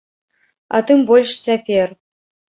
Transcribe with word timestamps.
А 0.75 0.81
тым 0.87 0.99
больш 1.11 1.35
цяпер. 1.45 1.95